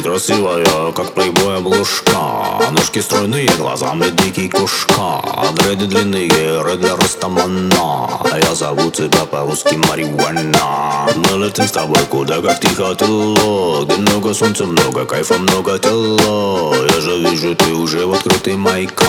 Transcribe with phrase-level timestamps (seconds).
[0.00, 5.22] красивая, как плейбой обложка Ножки стройные, глазами дикий кошка
[5.54, 6.28] Дреды длинные,
[6.76, 8.20] для Растамана.
[8.42, 14.34] Я зову тебя по-русски Мариуана Мы летим с тобой куда, как тихо тело Где много
[14.34, 16.74] солнца, много кайфа, много тела.
[16.94, 19.04] Я же вижу, ты уже в открытый майка.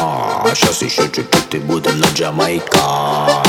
[0.53, 3.43] Сейчас еще чуть-чуть и будем на Джамайка.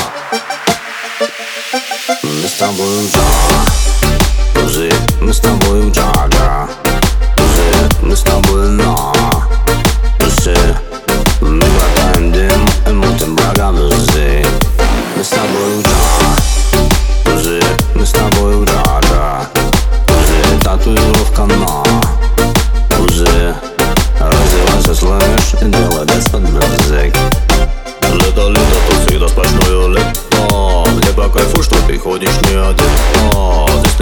[2.23, 3.86] Мы с тобой уже,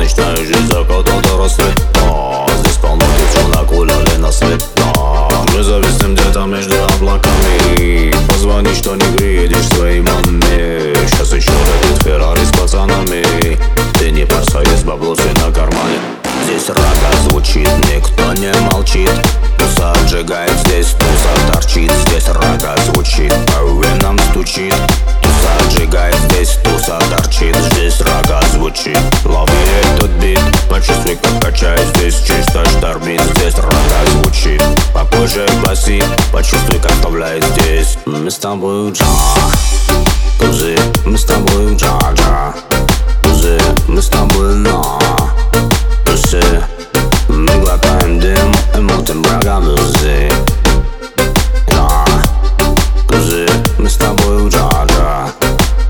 [0.06, 1.82] ночная жизнь закатом до рассвета
[2.60, 4.64] Здесь полно девчонок гуляли на света
[5.54, 12.44] Мы зависим где-то между облаками Позвони, что не приедешь своей маме Сейчас еще летит Феррари
[12.46, 13.58] с пацанами
[13.98, 15.98] Ты не парься, есть баблосы на кармане
[16.46, 19.10] Здесь рага звучит, никто не молчит
[19.58, 20.55] Туса отжигает
[35.36, 37.98] Попозже басит, почувствуй, как вставляет здесь.
[38.06, 39.06] Мы с тобой джа,
[40.40, 42.54] тузы, мы с тобой джа, джа
[43.22, 44.98] Тузы, мы с тобой на,
[46.06, 46.42] тусы
[47.28, 50.32] Мы глотаем дым и мутим врага музы
[51.70, 52.06] Да,
[53.10, 53.46] тузы,
[53.78, 55.32] мы с тобой джа, джа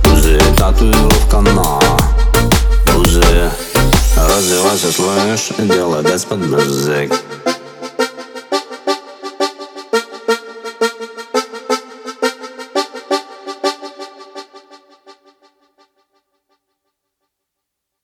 [0.03, 1.79] Тузы, татуировка на
[4.27, 7.13] Развивайся, слышь, делай без под музык